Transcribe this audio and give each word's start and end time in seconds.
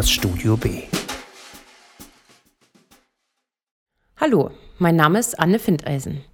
das 0.00 0.10
Studio 0.10 0.56
B. 0.56 0.84
Hallo, 4.16 4.50
mein 4.78 4.96
Name 4.96 5.18
ist 5.18 5.38
Anne 5.38 5.58
Findeisen. 5.58 6.24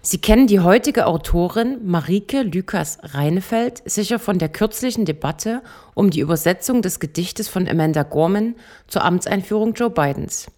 Sie 0.00 0.18
kennen 0.18 0.48
die 0.48 0.58
heutige 0.58 1.06
Autorin 1.06 1.86
Marike 1.86 2.42
Lukas 2.42 2.98
Reinefeld 3.00 3.80
sicher 3.88 4.18
von 4.18 4.40
der 4.40 4.48
kürzlichen 4.48 5.04
Debatte 5.04 5.62
um 5.94 6.10
die 6.10 6.18
Übersetzung 6.18 6.82
des 6.82 6.98
Gedichtes 6.98 7.48
von 7.48 7.68
Amanda 7.68 8.02
Gorman 8.02 8.56
zur 8.88 9.04
Amtseinführung 9.04 9.74
Joe 9.74 9.90
Bidens. 9.90 10.50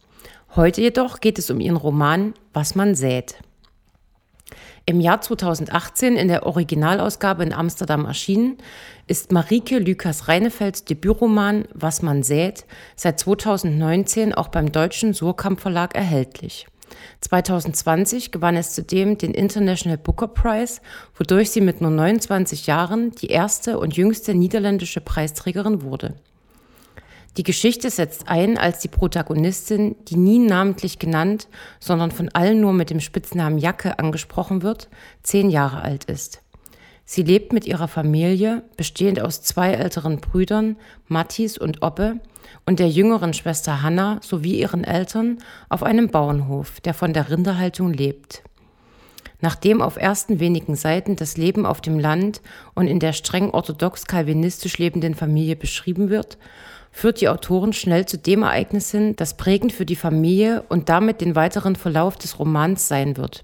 Heute 0.57 0.81
jedoch 0.81 1.21
geht 1.21 1.39
es 1.39 1.51
um 1.51 1.61
ihren 1.61 1.77
Roman 1.77 2.33
Was 2.55 2.75
man 2.75 2.95
sät. 2.95 3.35
Im 4.87 5.01
Jahr 5.01 5.21
2018 5.21 6.17
in 6.17 6.29
der 6.29 6.45
Originalausgabe 6.45 7.43
in 7.43 7.55
Amsterdam 7.55 8.05
erschienen, 8.05 8.59
ist 9.07 9.33
Marike 9.33 9.79
Lukas 9.79 10.29
Reinefelds 10.29 10.85
Debütroman 10.85 11.67
Was 11.73 12.03
man 12.03 12.23
sät 12.23 12.67
seit 12.95 13.19
2019 13.19 14.35
auch 14.35 14.49
beim 14.49 14.73
deutschen 14.73 15.15
Surkamp 15.15 15.61
Verlag 15.61 15.95
erhältlich. 15.95 16.67
2020 17.23 18.31
gewann 18.31 18.57
es 18.57 18.75
zudem 18.75 19.17
den 19.17 19.33
International 19.33 19.97
Booker 19.97 20.29
Prize, 20.29 20.81
wodurch 21.17 21.51
sie 21.51 21.63
mit 21.63 21.81
nur 21.81 21.91
29 21.91 22.67
Jahren 22.67 23.13
die 23.13 23.29
erste 23.29 23.79
und 23.79 23.97
jüngste 23.97 24.35
niederländische 24.35 25.01
Preisträgerin 25.01 25.83
wurde. 25.83 26.15
Die 27.37 27.43
Geschichte 27.43 27.91
setzt 27.91 28.29
ein, 28.29 28.59
als 28.59 28.79
die 28.79 28.89
Protagonistin, 28.89 29.97
die 30.07 30.17
nie 30.17 30.39
namentlich 30.39 31.01
genannt, 31.01 31.49
sondern 31.81 32.13
von 32.13 32.29
allen 32.29 32.61
nur 32.61 32.73
mit 32.73 32.91
dem 32.91 33.01
Spitznamen 33.01 33.59
Jacke 33.59 33.99
angesprochen 33.99 34.63
wird, 34.63 34.89
zehn 35.23 35.51
Jahre 35.51 35.83
alt 35.83 36.05
ist. 36.05 36.43
Sie 37.05 37.23
lebt 37.23 37.53
mit 37.53 37.67
ihrer 37.67 37.89
Familie, 37.89 38.63
bestehend 38.77 39.21
aus 39.21 39.43
zwei 39.43 39.73
älteren 39.73 40.21
Brüdern, 40.21 40.77
Mattis 41.09 41.59
und 41.59 41.83
Oppe, 41.83 42.21
und 42.67 42.79
der 42.79 42.89
jüngeren 42.89 43.35
Schwester 43.35 43.83
Hanna 43.83 44.21
sowie 44.23 44.59
ihren 44.59 44.85
Eltern 44.85 45.39
auf 45.69 45.83
einem 45.83 46.09
Bauernhof, 46.09 46.81
der 46.81 46.95
von 46.95 47.13
der 47.13 47.31
Rinderhaltung 47.31 47.93
lebt. 47.93 48.43
Nachdem 49.41 49.83
auf 49.83 49.97
ersten 49.97 50.41
wenigen 50.41 50.77
Seiten 50.77 51.17
das 51.17 51.37
Leben 51.37 51.67
auf 51.67 51.83
dem 51.83 51.99
Land 51.99 52.41
und 52.75 52.87
in 52.87 53.01
der 53.01 53.13
streng 53.13 53.51
orthodox-kalvinistisch 53.51 54.79
lebenden 54.79 55.15
Familie 55.15 55.57
beschrieben 55.57 56.09
wird, 56.09 56.39
führt 56.95 57.21
die 57.21 57.29
Autorin 57.29 57.73
schnell 57.73 58.07
zu 58.07 58.17
dem 58.17 58.45
Ereignis 58.45 58.93
hin, 58.93 59.17
das 59.17 59.37
prägend 59.37 59.73
für 59.73 59.85
die 59.85 59.97
Familie 59.97 60.63
und 60.69 60.89
damit 60.89 61.21
den 61.21 61.35
weiteren 61.35 61.75
Verlauf 61.75 62.17
des 62.17 62.39
Romans 62.39 62.87
sein 62.87 63.17
wird. 63.17 63.43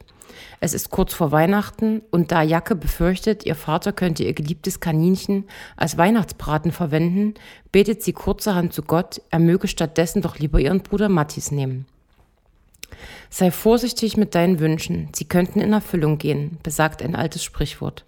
Es 0.61 0.73
ist 0.73 0.91
kurz 0.91 1.13
vor 1.13 1.33
Weihnachten 1.33 2.01
und 2.13 2.31
da 2.31 2.43
Jacke 2.43 2.77
befürchtet, 2.77 3.45
ihr 3.45 3.57
Vater 3.57 3.93
könnte 3.93 4.23
ihr 4.23 4.35
geliebtes 4.35 4.79
Kaninchen 4.79 5.49
als 5.77 5.99
Weihnachtsbraten 5.99 6.71
verwenden, 6.71 7.35
betet 7.73 8.05
sie 8.05 8.13
kurzerhand 8.13 8.73
zu 8.73 8.83
Gott, 8.83 9.21
er 9.31 9.41
möge 9.41 9.67
stattdessen 9.67 10.23
doch 10.23 10.39
lieber 10.39 10.61
ihren 10.61 10.83
Bruder 10.83 11.09
Mattis 11.09 11.51
nehmen. 11.51 11.87
Sei 13.31 13.51
vorsichtig 13.51 14.17
mit 14.17 14.37
deinen 14.37 14.61
Wünschen, 14.61 15.09
sie 15.13 15.25
könnten 15.25 15.61
in 15.61 15.73
Erfüllung 15.73 16.19
gehen, 16.19 16.59
besagt 16.63 17.03
ein 17.03 17.17
altes 17.17 17.43
Sprichwort. 17.43 18.05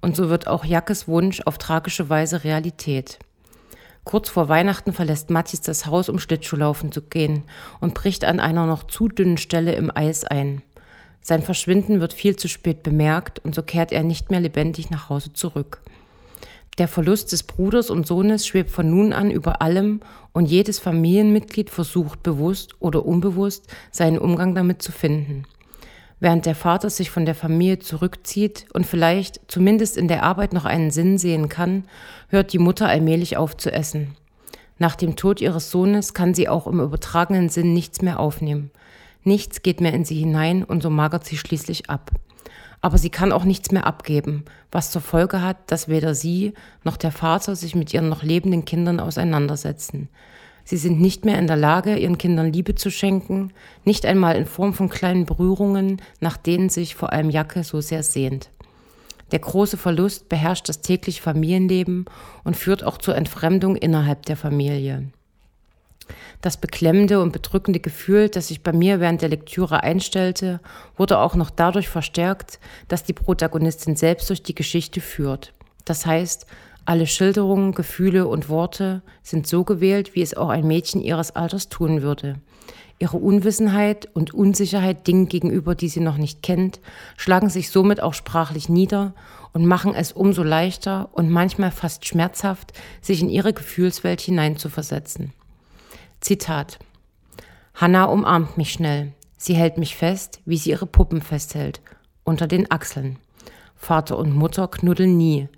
Und 0.00 0.16
so 0.16 0.28
wird 0.30 0.48
auch 0.48 0.64
Jackes 0.64 1.06
Wunsch 1.06 1.42
auf 1.42 1.58
tragische 1.58 2.08
Weise 2.08 2.42
Realität. 2.42 3.18
Kurz 4.04 4.28
vor 4.28 4.48
Weihnachten 4.48 4.92
verlässt 4.92 5.30
Mathis 5.30 5.60
das 5.60 5.86
Haus, 5.86 6.08
um 6.08 6.18
Schlittschuhlaufen 6.18 6.90
zu 6.90 7.02
gehen 7.02 7.44
und 7.80 7.94
bricht 7.94 8.24
an 8.24 8.40
einer 8.40 8.66
noch 8.66 8.84
zu 8.84 9.08
dünnen 9.08 9.36
Stelle 9.36 9.74
im 9.74 9.94
Eis 9.94 10.24
ein. 10.24 10.62
Sein 11.22 11.42
Verschwinden 11.42 12.00
wird 12.00 12.12
viel 12.12 12.36
zu 12.36 12.48
spät 12.48 12.82
bemerkt 12.82 13.40
und 13.40 13.54
so 13.54 13.62
kehrt 13.62 13.92
er 13.92 14.02
nicht 14.02 14.30
mehr 14.30 14.40
lebendig 14.40 14.90
nach 14.90 15.10
Hause 15.10 15.32
zurück. 15.32 15.82
Der 16.78 16.88
Verlust 16.88 17.32
des 17.32 17.42
Bruders 17.42 17.90
und 17.90 18.06
Sohnes 18.06 18.46
schwebt 18.46 18.70
von 18.70 18.88
nun 18.88 19.12
an 19.12 19.30
über 19.30 19.60
allem 19.60 20.00
und 20.32 20.46
jedes 20.46 20.78
Familienmitglied 20.78 21.68
versucht 21.68 22.22
bewusst 22.22 22.74
oder 22.80 23.04
unbewusst 23.04 23.66
seinen 23.90 24.18
Umgang 24.18 24.54
damit 24.54 24.80
zu 24.80 24.92
finden. 24.92 25.44
Während 26.20 26.44
der 26.44 26.54
Vater 26.54 26.90
sich 26.90 27.10
von 27.10 27.24
der 27.24 27.34
Familie 27.34 27.78
zurückzieht 27.78 28.66
und 28.74 28.86
vielleicht 28.86 29.40
zumindest 29.48 29.96
in 29.96 30.06
der 30.06 30.22
Arbeit 30.22 30.52
noch 30.52 30.66
einen 30.66 30.90
Sinn 30.90 31.16
sehen 31.16 31.48
kann, 31.48 31.84
hört 32.28 32.52
die 32.52 32.58
Mutter 32.58 32.88
allmählich 32.88 33.38
auf 33.38 33.56
zu 33.56 33.72
essen. 33.72 34.14
Nach 34.78 34.96
dem 34.96 35.16
Tod 35.16 35.40
ihres 35.40 35.70
Sohnes 35.70 36.12
kann 36.12 36.34
sie 36.34 36.48
auch 36.48 36.66
im 36.66 36.80
übertragenen 36.80 37.48
Sinn 37.48 37.72
nichts 37.72 38.02
mehr 38.02 38.20
aufnehmen. 38.20 38.70
Nichts 39.24 39.62
geht 39.62 39.80
mehr 39.80 39.94
in 39.94 40.04
sie 40.04 40.16
hinein 40.16 40.62
und 40.62 40.82
so 40.82 40.90
magert 40.90 41.24
sie 41.24 41.38
schließlich 41.38 41.88
ab. 41.88 42.10
Aber 42.82 42.98
sie 42.98 43.10
kann 43.10 43.32
auch 43.32 43.44
nichts 43.44 43.72
mehr 43.72 43.86
abgeben, 43.86 44.44
was 44.70 44.90
zur 44.90 45.02
Folge 45.02 45.42
hat, 45.42 45.70
dass 45.70 45.88
weder 45.88 46.14
sie 46.14 46.54
noch 46.84 46.96
der 46.96 47.12
Vater 47.12 47.56
sich 47.56 47.74
mit 47.74 47.92
ihren 47.92 48.08
noch 48.08 48.22
lebenden 48.22 48.64
Kindern 48.64 49.00
auseinandersetzen. 49.00 50.08
Sie 50.70 50.76
sind 50.76 51.00
nicht 51.00 51.24
mehr 51.24 51.36
in 51.36 51.48
der 51.48 51.56
Lage, 51.56 51.96
ihren 51.96 52.16
Kindern 52.16 52.52
Liebe 52.52 52.76
zu 52.76 52.92
schenken, 52.92 53.52
nicht 53.84 54.06
einmal 54.06 54.36
in 54.36 54.46
Form 54.46 54.72
von 54.72 54.88
kleinen 54.88 55.26
Berührungen, 55.26 56.00
nach 56.20 56.36
denen 56.36 56.68
sich 56.68 56.94
vor 56.94 57.12
allem 57.12 57.28
Jacke 57.28 57.64
so 57.64 57.80
sehr 57.80 58.04
sehnt. 58.04 58.50
Der 59.32 59.40
große 59.40 59.76
Verlust 59.76 60.28
beherrscht 60.28 60.68
das 60.68 60.80
tägliche 60.80 61.22
Familienleben 61.22 62.04
und 62.44 62.56
führt 62.56 62.84
auch 62.84 62.98
zur 62.98 63.16
Entfremdung 63.16 63.74
innerhalb 63.74 64.26
der 64.26 64.36
Familie. 64.36 65.08
Das 66.40 66.56
beklemmende 66.56 67.20
und 67.20 67.32
bedrückende 67.32 67.80
Gefühl, 67.80 68.28
das 68.28 68.46
sich 68.46 68.62
bei 68.62 68.72
mir 68.72 69.00
während 69.00 69.22
der 69.22 69.28
Lektüre 69.28 69.82
einstellte, 69.82 70.60
wurde 70.96 71.18
auch 71.18 71.34
noch 71.34 71.50
dadurch 71.50 71.88
verstärkt, 71.88 72.60
dass 72.86 73.02
die 73.02 73.12
Protagonistin 73.12 73.96
selbst 73.96 74.30
durch 74.30 74.44
die 74.44 74.54
Geschichte 74.54 75.00
führt. 75.00 75.52
Das 75.84 76.06
heißt, 76.06 76.46
alle 76.84 77.06
Schilderungen, 77.06 77.72
Gefühle 77.72 78.26
und 78.26 78.48
Worte 78.48 79.02
sind 79.22 79.46
so 79.46 79.64
gewählt, 79.64 80.14
wie 80.14 80.22
es 80.22 80.36
auch 80.36 80.48
ein 80.48 80.66
Mädchen 80.66 81.00
ihres 81.00 81.36
Alters 81.36 81.68
tun 81.68 82.02
würde. 82.02 82.36
Ihre 82.98 83.16
Unwissenheit 83.16 84.08
und 84.12 84.34
Unsicherheit 84.34 85.06
Dingen 85.06 85.28
gegenüber, 85.28 85.74
die 85.74 85.88
sie 85.88 86.00
noch 86.00 86.18
nicht 86.18 86.42
kennt, 86.42 86.80
schlagen 87.16 87.48
sich 87.48 87.70
somit 87.70 88.02
auch 88.02 88.12
sprachlich 88.12 88.68
nieder 88.68 89.14
und 89.52 89.64
machen 89.64 89.94
es 89.94 90.12
umso 90.12 90.42
leichter 90.42 91.08
und 91.12 91.30
manchmal 91.30 91.70
fast 91.70 92.06
schmerzhaft, 92.06 92.72
sich 93.00 93.22
in 93.22 93.30
ihre 93.30 93.52
Gefühlswelt 93.52 94.20
hineinzuversetzen. 94.20 95.32
Zitat. 96.20 96.78
Hanna 97.74 98.04
umarmt 98.04 98.58
mich 98.58 98.72
schnell. 98.72 99.12
Sie 99.38 99.54
hält 99.54 99.78
mich 99.78 99.96
fest, 99.96 100.40
wie 100.44 100.58
sie 100.58 100.70
ihre 100.70 100.86
Puppen 100.86 101.22
festhält, 101.22 101.80
unter 102.24 102.46
den 102.46 102.70
Achseln. 102.70 103.18
Vater 103.74 104.18
und 104.18 104.34
Mutter 104.34 104.68
knuddeln 104.68 105.16
nie, 105.16 105.48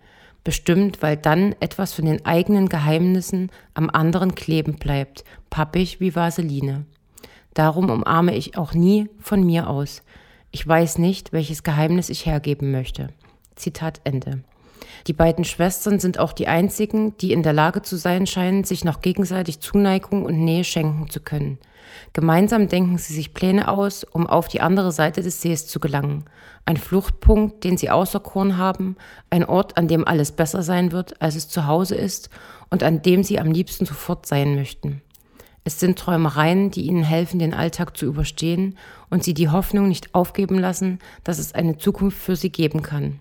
bestimmt, 0.44 1.02
weil 1.02 1.16
dann 1.16 1.54
etwas 1.60 1.92
von 1.92 2.04
den 2.04 2.24
eigenen 2.26 2.68
Geheimnissen 2.68 3.50
am 3.74 3.90
anderen 3.90 4.34
kleben 4.34 4.76
bleibt, 4.76 5.24
pappig 5.50 6.00
wie 6.00 6.14
Vaseline. 6.14 6.86
Darum 7.54 7.90
umarme 7.90 8.34
ich 8.34 8.56
auch 8.56 8.74
nie 8.74 9.08
von 9.18 9.44
mir 9.44 9.68
aus. 9.68 10.02
Ich 10.50 10.66
weiß 10.66 10.98
nicht, 10.98 11.32
welches 11.32 11.62
Geheimnis 11.62 12.08
ich 12.10 12.26
hergeben 12.26 12.70
möchte. 12.70 13.08
Zitat 13.56 14.00
Ende. 14.04 14.42
Die 15.06 15.12
beiden 15.12 15.44
Schwestern 15.44 15.98
sind 15.98 16.18
auch 16.18 16.32
die 16.32 16.48
einzigen, 16.48 17.16
die 17.18 17.32
in 17.32 17.42
der 17.42 17.52
Lage 17.52 17.82
zu 17.82 17.96
sein 17.96 18.26
scheinen, 18.26 18.64
sich 18.64 18.84
noch 18.84 19.00
gegenseitig 19.00 19.60
Zuneigung 19.60 20.24
und 20.24 20.44
Nähe 20.44 20.64
schenken 20.64 21.08
zu 21.10 21.20
können. 21.20 21.58
Gemeinsam 22.12 22.68
denken 22.68 22.98
sie 22.98 23.14
sich 23.14 23.34
Pläne 23.34 23.68
aus, 23.68 24.04
um 24.04 24.26
auf 24.26 24.48
die 24.48 24.60
andere 24.60 24.92
Seite 24.92 25.22
des 25.22 25.40
Sees 25.40 25.66
zu 25.66 25.80
gelangen. 25.80 26.24
Ein 26.64 26.76
Fluchtpunkt, 26.76 27.64
den 27.64 27.76
sie 27.76 27.90
auserkoren 27.90 28.56
haben, 28.56 28.96
ein 29.30 29.44
Ort, 29.44 29.76
an 29.76 29.88
dem 29.88 30.06
alles 30.06 30.32
besser 30.32 30.62
sein 30.62 30.92
wird, 30.92 31.20
als 31.20 31.36
es 31.36 31.48
zu 31.48 31.66
Hause 31.66 31.94
ist 31.94 32.30
und 32.70 32.82
an 32.82 33.02
dem 33.02 33.22
sie 33.22 33.40
am 33.40 33.50
liebsten 33.50 33.86
sofort 33.86 34.26
sein 34.26 34.54
möchten. 34.54 35.02
Es 35.64 35.78
sind 35.78 35.98
Träumereien, 35.98 36.70
die 36.70 36.82
ihnen 36.82 37.04
helfen, 37.04 37.38
den 37.38 37.54
Alltag 37.54 37.96
zu 37.96 38.06
überstehen 38.06 38.76
und 39.10 39.22
sie 39.22 39.34
die 39.34 39.48
Hoffnung 39.48 39.88
nicht 39.88 40.14
aufgeben 40.14 40.58
lassen, 40.58 40.98
dass 41.22 41.38
es 41.38 41.54
eine 41.54 41.78
Zukunft 41.78 42.18
für 42.18 42.34
sie 42.34 42.50
geben 42.50 42.82
kann. 42.82 43.20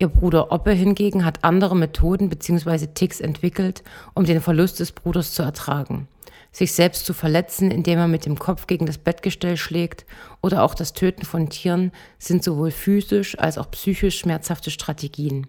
Ihr 0.00 0.08
Bruder 0.08 0.52
Oppe 0.52 0.72
hingegen 0.72 1.24
hat 1.24 1.42
andere 1.42 1.74
Methoden 1.74 2.28
bzw. 2.28 2.86
Ticks 2.94 3.20
entwickelt, 3.20 3.82
um 4.14 4.24
den 4.24 4.40
Verlust 4.40 4.78
des 4.78 4.92
Bruders 4.92 5.32
zu 5.32 5.42
ertragen. 5.42 6.06
Sich 6.52 6.72
selbst 6.72 7.06
zu 7.06 7.12
verletzen, 7.12 7.70
indem 7.70 7.98
er 7.98 8.08
mit 8.08 8.26
dem 8.26 8.38
Kopf 8.38 8.66
gegen 8.66 8.86
das 8.86 8.98
Bettgestell 8.98 9.56
schlägt 9.56 10.06
oder 10.42 10.62
auch 10.62 10.74
das 10.74 10.92
Töten 10.92 11.24
von 11.24 11.48
Tieren 11.48 11.92
sind 12.18 12.42
sowohl 12.44 12.70
physisch 12.70 13.38
als 13.38 13.58
auch 13.58 13.70
psychisch 13.70 14.18
schmerzhafte 14.18 14.70
Strategien. 14.70 15.46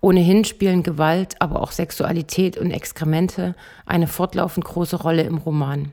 Ohnehin 0.00 0.44
spielen 0.44 0.82
Gewalt, 0.82 1.36
aber 1.40 1.62
auch 1.62 1.70
Sexualität 1.70 2.58
und 2.58 2.72
Exkremente 2.72 3.54
eine 3.86 4.08
fortlaufend 4.08 4.64
große 4.64 4.96
Rolle 4.96 5.22
im 5.22 5.38
Roman. 5.38 5.92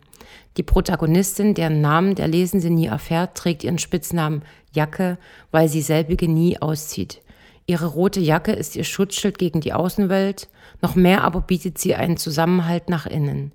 Die 0.57 0.63
Protagonistin, 0.63 1.54
deren 1.54 1.80
Namen 1.80 2.16
der 2.16 2.28
Lesende 2.28 2.72
nie 2.72 2.88
erfährt, 2.88 3.38
trägt 3.38 3.63
ihren 3.63 3.78
Spitznamen 3.78 4.42
Jacke, 4.74 5.18
weil 5.51 5.69
sie 5.69 5.81
selbige 5.81 6.28
nie 6.28 6.60
auszieht. 6.60 7.22
Ihre 7.68 7.86
rote 7.86 8.19
Jacke 8.19 8.51
ist 8.51 8.75
ihr 8.75 8.84
Schutzschild 8.84 9.38
gegen 9.38 9.62
die 9.62 9.74
Außenwelt, 9.74 10.50
noch 10.81 10.96
mehr 10.96 11.24
aber 11.24 11.42
bietet 11.42 11.78
sie 11.78 11.94
einen 11.94 12.18
Zusammenhalt 12.18 12.90
nach 12.90 13.06
innen. 13.06 13.51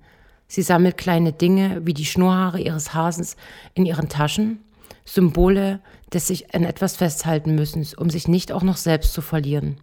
Sie 0.47 0.61
sammelt 0.61 0.97
kleine 0.97 1.33
Dinge 1.33 1.81
wie 1.85 1.93
die 1.93 2.05
Schnurrhaare 2.05 2.59
ihres 2.59 2.93
Hasens 2.93 3.35
in 3.73 3.85
ihren 3.85 4.09
Taschen, 4.09 4.59
Symbole 5.05 5.81
des 6.13 6.27
sich 6.27 6.53
an 6.53 6.63
etwas 6.63 6.95
festhalten 6.95 7.55
müssen, 7.55 7.85
um 7.97 8.09
sich 8.09 8.27
nicht 8.27 8.51
auch 8.51 8.63
noch 8.63 8.77
selbst 8.77 9.13
zu 9.13 9.21
verlieren. 9.21 9.77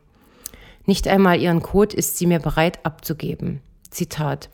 Nicht 0.85 1.07
einmal 1.07 1.41
ihren 1.41 1.63
Code 1.63 1.97
ist 1.97 2.19
sie 2.19 2.27
mir 2.27 2.41
bereit 2.41 2.85
abzugeben. 2.85 3.61
Zitat. 3.91 4.51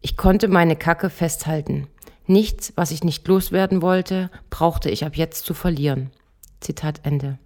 Ich 0.00 0.16
konnte 0.16 0.48
meine 0.48 0.74
Kacke 0.74 1.10
festhalten. 1.10 1.86
Nichts, 2.26 2.72
was 2.76 2.90
ich 2.90 3.04
nicht 3.04 3.26
loswerden 3.28 3.82
wollte, 3.82 4.30
brauchte 4.50 4.90
ich 4.90 5.04
ab 5.04 5.16
jetzt 5.16 5.44
zu 5.44 5.54
verlieren. 5.54 6.10
Zitat 6.60 7.00
Ende. 7.04 7.38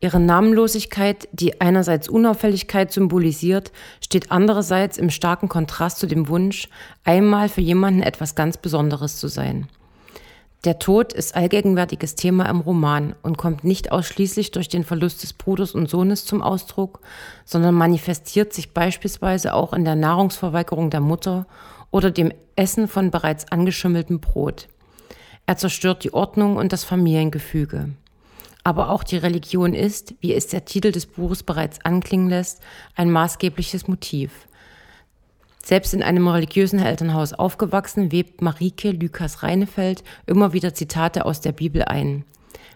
Ihre 0.00 0.20
Namenlosigkeit, 0.20 1.28
die 1.32 1.60
einerseits 1.60 2.08
Unauffälligkeit 2.08 2.92
symbolisiert, 2.92 3.72
steht 4.00 4.30
andererseits 4.30 4.98
im 4.98 5.10
starken 5.10 5.48
Kontrast 5.48 5.98
zu 5.98 6.06
dem 6.06 6.28
Wunsch, 6.28 6.68
einmal 7.04 7.48
für 7.48 7.60
jemanden 7.60 8.02
etwas 8.02 8.34
ganz 8.34 8.56
Besonderes 8.56 9.16
zu 9.16 9.28
sein. 9.28 9.68
Der 10.64 10.80
Tod 10.80 11.12
ist 11.12 11.36
allgegenwärtiges 11.36 12.16
Thema 12.16 12.48
im 12.50 12.60
Roman 12.60 13.14
und 13.22 13.38
kommt 13.38 13.62
nicht 13.62 13.92
ausschließlich 13.92 14.50
durch 14.50 14.68
den 14.68 14.82
Verlust 14.82 15.22
des 15.22 15.32
Bruders 15.32 15.72
und 15.72 15.88
Sohnes 15.88 16.24
zum 16.24 16.42
Ausdruck, 16.42 17.00
sondern 17.44 17.76
manifestiert 17.76 18.52
sich 18.52 18.74
beispielsweise 18.74 19.54
auch 19.54 19.72
in 19.72 19.84
der 19.84 19.94
Nahrungsverweigerung 19.94 20.90
der 20.90 21.00
Mutter 21.00 21.46
oder 21.92 22.10
dem 22.10 22.32
Essen 22.56 22.88
von 22.88 23.12
bereits 23.12 23.50
angeschimmeltem 23.52 24.20
Brot. 24.20 24.68
Er 25.46 25.56
zerstört 25.56 26.02
die 26.02 26.12
Ordnung 26.12 26.56
und 26.56 26.72
das 26.72 26.82
Familiengefüge. 26.82 27.90
Aber 28.68 28.90
auch 28.90 29.02
die 29.02 29.16
Religion 29.16 29.72
ist, 29.72 30.14
wie 30.20 30.34
es 30.34 30.48
der 30.48 30.66
Titel 30.66 30.92
des 30.92 31.06
Buches 31.06 31.42
bereits 31.42 31.82
anklingen 31.86 32.28
lässt, 32.28 32.60
ein 32.94 33.10
maßgebliches 33.10 33.88
Motiv. 33.88 34.46
Selbst 35.64 35.94
in 35.94 36.02
einem 36.02 36.28
religiösen 36.28 36.78
Elternhaus 36.78 37.32
aufgewachsen, 37.32 38.12
webt 38.12 38.42
Marike 38.42 38.90
Lukas 38.90 39.42
Reinefeld 39.42 40.04
immer 40.26 40.52
wieder 40.52 40.74
Zitate 40.74 41.24
aus 41.24 41.40
der 41.40 41.52
Bibel 41.52 41.84
ein. 41.84 42.26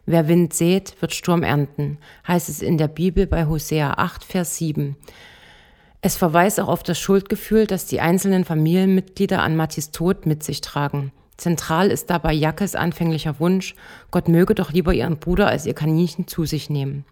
Wer 0.07 0.29
Wind 0.29 0.55
sät, 0.55 0.97
wird 1.01 1.13
Sturm 1.13 1.43
ernten, 1.43 1.99
heißt 2.27 2.49
es 2.49 2.63
in 2.63 2.79
der 2.79 2.89
Bibel 2.89 3.27
bei 3.27 3.45
Hosea 3.45 3.93
8, 3.99 4.25
Vers 4.25 4.57
7. 4.57 4.97
Es 6.01 6.17
verweist 6.17 6.59
auch 6.59 6.69
auf 6.69 6.83
das 6.83 6.99
Schuldgefühl, 6.99 7.67
das 7.67 7.85
die 7.85 8.01
einzelnen 8.01 8.47
Familienmitglieder 8.47 9.43
an 9.43 9.57
Mattis 9.57 9.91
Tod 9.91 10.25
mit 10.25 10.43
sich 10.43 10.63
tragen. 10.63 11.13
Zentral 11.43 11.91
ist 11.91 12.09
dabei 12.09 12.33
Jackes 12.33 12.77
anfänglicher 12.77 13.41
Wunsch, 13.41 13.75
Gott 14.13 14.29
möge 14.29 14.55
doch 14.55 14.71
lieber 14.71 14.95
ihren 14.95 15.17
Bruder 15.17 15.49
als 15.49 15.67
ihr 15.67 15.75
Kaninchen 15.75 16.29
zu 16.29 16.45
sich 16.45 16.71
nehmen. 16.71 17.05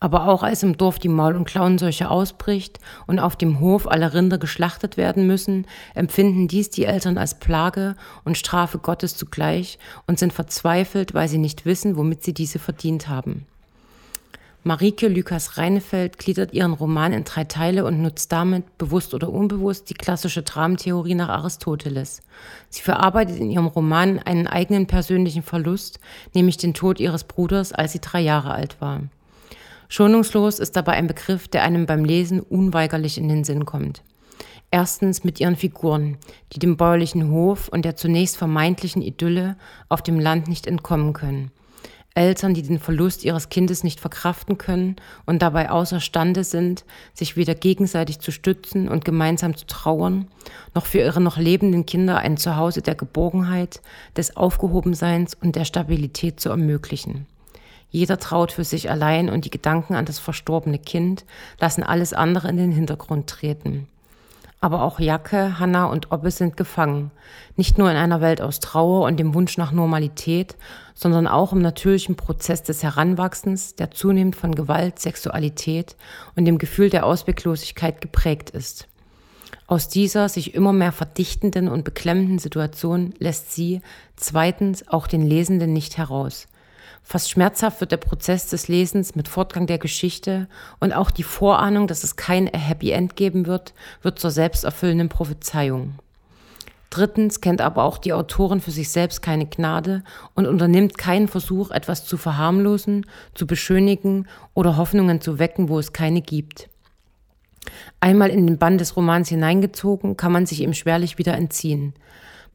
Aber 0.00 0.26
auch 0.26 0.42
als 0.42 0.62
im 0.62 0.78
Dorf 0.78 0.98
die 0.98 1.10
Maul- 1.10 1.36
und 1.36 1.44
Klauenseuche 1.44 2.10
ausbricht 2.10 2.78
und 3.06 3.18
auf 3.18 3.36
dem 3.36 3.60
Hof 3.60 3.86
alle 3.86 4.14
Rinder 4.14 4.38
geschlachtet 4.38 4.96
werden 4.96 5.26
müssen, 5.26 5.66
empfinden 5.94 6.48
dies 6.48 6.70
die 6.70 6.86
Eltern 6.86 7.18
als 7.18 7.38
Plage 7.38 7.94
und 8.24 8.38
Strafe 8.38 8.78
Gottes 8.78 9.18
zugleich 9.18 9.78
und 10.06 10.18
sind 10.18 10.32
verzweifelt, 10.32 11.12
weil 11.12 11.28
sie 11.28 11.36
nicht 11.36 11.66
wissen, 11.66 11.98
womit 11.98 12.24
sie 12.24 12.32
diese 12.32 12.58
verdient 12.58 13.08
haben. 13.08 13.44
Marike 14.62 15.08
Lukas 15.08 15.56
Reinefeld 15.56 16.18
gliedert 16.18 16.52
ihren 16.52 16.74
Roman 16.74 17.14
in 17.14 17.24
drei 17.24 17.44
Teile 17.44 17.86
und 17.86 18.02
nutzt 18.02 18.30
damit, 18.30 18.76
bewusst 18.76 19.14
oder 19.14 19.30
unbewusst, 19.30 19.88
die 19.88 19.94
klassische 19.94 20.42
Dramentheorie 20.42 21.14
nach 21.14 21.30
Aristoteles. 21.30 22.20
Sie 22.68 22.82
verarbeitet 22.82 23.38
in 23.38 23.50
ihrem 23.50 23.68
Roman 23.68 24.18
einen 24.18 24.46
eigenen 24.46 24.86
persönlichen 24.86 25.42
Verlust, 25.42 25.98
nämlich 26.34 26.58
den 26.58 26.74
Tod 26.74 27.00
ihres 27.00 27.24
Bruders, 27.24 27.72
als 27.72 27.92
sie 27.92 28.02
drei 28.02 28.20
Jahre 28.20 28.50
alt 28.52 28.82
war. 28.82 29.00
Schonungslos 29.88 30.58
ist 30.58 30.76
dabei 30.76 30.92
ein 30.92 31.06
Begriff, 31.06 31.48
der 31.48 31.62
einem 31.62 31.86
beim 31.86 32.04
Lesen 32.04 32.40
unweigerlich 32.40 33.16
in 33.16 33.28
den 33.28 33.44
Sinn 33.44 33.64
kommt. 33.64 34.02
Erstens 34.70 35.24
mit 35.24 35.40
ihren 35.40 35.56
Figuren, 35.56 36.18
die 36.52 36.58
dem 36.58 36.76
bäuerlichen 36.76 37.30
Hof 37.30 37.68
und 37.68 37.86
der 37.86 37.96
zunächst 37.96 38.36
vermeintlichen 38.36 39.00
Idylle 39.00 39.56
auf 39.88 40.02
dem 40.02 40.20
Land 40.20 40.48
nicht 40.48 40.66
entkommen 40.66 41.14
können. 41.14 41.50
Eltern, 42.14 42.54
die 42.54 42.62
den 42.62 42.80
Verlust 42.80 43.24
ihres 43.24 43.50
Kindes 43.50 43.84
nicht 43.84 44.00
verkraften 44.00 44.58
können 44.58 44.96
und 45.26 45.42
dabei 45.42 45.70
außerstande 45.70 46.42
sind, 46.42 46.84
sich 47.14 47.36
weder 47.36 47.54
gegenseitig 47.54 48.18
zu 48.18 48.32
stützen 48.32 48.88
und 48.88 49.04
gemeinsam 49.04 49.56
zu 49.56 49.66
trauern, 49.66 50.26
noch 50.74 50.86
für 50.86 50.98
ihre 50.98 51.20
noch 51.20 51.36
lebenden 51.36 51.86
Kinder 51.86 52.18
ein 52.18 52.36
Zuhause 52.36 52.82
der 52.82 52.96
Geborgenheit, 52.96 53.80
des 54.16 54.36
Aufgehobenseins 54.36 55.34
und 55.34 55.54
der 55.54 55.64
Stabilität 55.64 56.40
zu 56.40 56.50
ermöglichen. 56.50 57.26
Jeder 57.90 58.18
traut 58.18 58.52
für 58.52 58.64
sich 58.64 58.90
allein 58.90 59.28
und 59.28 59.44
die 59.44 59.50
Gedanken 59.50 59.94
an 59.94 60.04
das 60.04 60.18
verstorbene 60.18 60.78
Kind 60.78 61.24
lassen 61.58 61.82
alles 61.82 62.12
andere 62.12 62.48
in 62.48 62.56
den 62.56 62.72
Hintergrund 62.72 63.28
treten. 63.28 63.88
Aber 64.62 64.82
auch 64.82 65.00
Jacke, 65.00 65.58
Hanna 65.58 65.86
und 65.86 66.12
Obbe 66.12 66.30
sind 66.30 66.58
gefangen. 66.58 67.10
Nicht 67.56 67.78
nur 67.78 67.90
in 67.90 67.96
einer 67.96 68.20
Welt 68.20 68.42
aus 68.42 68.60
Trauer 68.60 69.06
und 69.06 69.18
dem 69.18 69.32
Wunsch 69.32 69.56
nach 69.56 69.72
Normalität, 69.72 70.56
sondern 70.94 71.26
auch 71.26 71.54
im 71.54 71.62
natürlichen 71.62 72.14
Prozess 72.16 72.62
des 72.62 72.82
Heranwachsens, 72.82 73.74
der 73.74 73.90
zunehmend 73.90 74.36
von 74.36 74.54
Gewalt, 74.54 74.98
Sexualität 74.98 75.96
und 76.36 76.44
dem 76.44 76.58
Gefühl 76.58 76.90
der 76.90 77.06
Ausweglosigkeit 77.06 78.02
geprägt 78.02 78.50
ist. 78.50 78.86
Aus 79.66 79.88
dieser 79.88 80.28
sich 80.28 80.54
immer 80.54 80.74
mehr 80.74 80.92
verdichtenden 80.92 81.68
und 81.68 81.84
beklemmenden 81.84 82.38
Situation 82.38 83.14
lässt 83.18 83.52
sie 83.52 83.80
zweitens 84.16 84.88
auch 84.88 85.06
den 85.06 85.22
Lesenden 85.22 85.72
nicht 85.72 85.96
heraus. 85.96 86.48
Fast 87.02 87.30
schmerzhaft 87.30 87.80
wird 87.80 87.92
der 87.92 87.96
Prozess 87.96 88.46
des 88.48 88.68
Lesens 88.68 89.14
mit 89.14 89.28
Fortgang 89.28 89.66
der 89.66 89.78
Geschichte 89.78 90.48
und 90.78 90.92
auch 90.92 91.10
die 91.10 91.22
Vorahnung, 91.22 91.86
dass 91.86 92.04
es 92.04 92.16
kein 92.16 92.46
Happy 92.46 92.90
End 92.92 93.16
geben 93.16 93.46
wird, 93.46 93.74
wird 94.02 94.18
zur 94.18 94.30
selbsterfüllenden 94.30 95.08
Prophezeiung. 95.08 95.94
Drittens 96.90 97.40
kennt 97.40 97.60
aber 97.60 97.84
auch 97.84 97.98
die 97.98 98.12
Autorin 98.12 98.60
für 98.60 98.72
sich 98.72 98.90
selbst 98.90 99.22
keine 99.22 99.46
Gnade 99.46 100.02
und 100.34 100.46
unternimmt 100.46 100.98
keinen 100.98 101.28
Versuch, 101.28 101.70
etwas 101.70 102.04
zu 102.04 102.16
verharmlosen, 102.16 103.06
zu 103.34 103.46
beschönigen 103.46 104.26
oder 104.54 104.76
Hoffnungen 104.76 105.20
zu 105.20 105.38
wecken, 105.38 105.68
wo 105.68 105.78
es 105.78 105.92
keine 105.92 106.20
gibt. 106.20 106.68
Einmal 108.00 108.30
in 108.30 108.46
den 108.46 108.58
Bann 108.58 108.76
des 108.76 108.96
Romans 108.96 109.28
hineingezogen, 109.28 110.16
kann 110.16 110.32
man 110.32 110.46
sich 110.46 110.62
ihm 110.62 110.74
schwerlich 110.74 111.16
wieder 111.16 111.34
entziehen. 111.34 111.94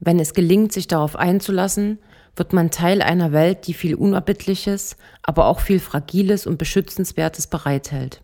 Wenn 0.01 0.19
es 0.19 0.33
gelingt, 0.33 0.73
sich 0.73 0.87
darauf 0.87 1.15
einzulassen, 1.15 1.99
wird 2.35 2.53
man 2.53 2.71
Teil 2.71 3.01
einer 3.01 3.31
Welt, 3.31 3.67
die 3.67 3.73
viel 3.73 3.95
Unerbittliches, 3.95 4.97
aber 5.23 5.45
auch 5.45 5.59
viel 5.59 5.79
Fragiles 5.79 6.45
und 6.47 6.57
Beschützenswertes 6.57 7.47
bereithält. 7.47 8.21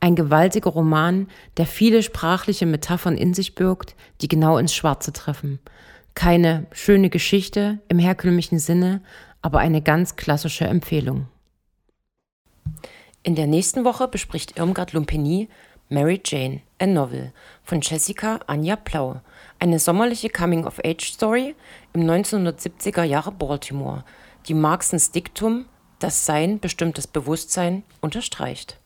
Ein 0.00 0.16
gewaltiger 0.16 0.70
Roman, 0.70 1.28
der 1.56 1.66
viele 1.66 2.02
sprachliche 2.02 2.64
Metaphern 2.66 3.18
in 3.18 3.34
sich 3.34 3.54
birgt, 3.54 3.94
die 4.22 4.28
genau 4.28 4.56
ins 4.56 4.74
Schwarze 4.74 5.12
treffen. 5.12 5.58
Keine 6.14 6.66
schöne 6.72 7.10
Geschichte 7.10 7.80
im 7.88 7.98
herkömmlichen 7.98 8.58
Sinne, 8.58 9.02
aber 9.42 9.58
eine 9.58 9.82
ganz 9.82 10.16
klassische 10.16 10.66
Empfehlung. 10.66 11.28
In 13.22 13.34
der 13.34 13.46
nächsten 13.46 13.84
Woche 13.84 14.08
bespricht 14.08 14.58
Irmgard 14.58 14.94
Lumpeni 14.94 15.48
Mary 15.92 16.20
Jane, 16.24 16.62
a 16.78 16.86
Novel 16.86 17.32
von 17.64 17.80
Jessica 17.80 18.38
Anja 18.46 18.76
Plau. 18.76 19.20
Eine 19.58 19.80
sommerliche 19.80 20.30
Coming-of-Age-Story 20.30 21.56
im 21.92 22.02
1970er 22.02 23.02
Jahre 23.02 23.32
Baltimore, 23.32 24.04
die 24.46 24.54
Marxens 24.54 25.10
Diktum, 25.10 25.66
das 25.98 26.24
Sein 26.24 26.60
bestimmtes 26.60 27.08
Bewusstsein, 27.08 27.82
unterstreicht. 28.00 28.78